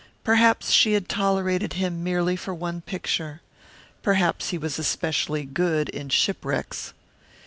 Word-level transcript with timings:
Perhaps 0.23 0.71
she 0.71 0.93
had 0.93 1.07
tolerated 1.07 1.73
him 1.73 2.03
merely 2.03 2.35
for 2.35 2.55
one 2.55 2.81
picture. 2.81 3.41
Perhaps 4.01 4.49
he 4.49 4.57
was 4.57 4.79
especially 4.79 5.43
good 5.45 5.89
in 5.89 6.09
shipwrecks. 6.09 6.93